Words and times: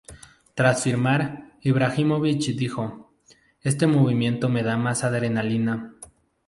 Tras 0.59 0.79
firmar, 0.85 1.23
Ibrahimović 1.71 2.57
dijo: 2.63 2.87
"Este 3.61 3.85
movimiento 3.85 4.49
me 4.49 4.63
da 4.63 4.75
más 4.75 5.03
adrenalina. 5.03 5.93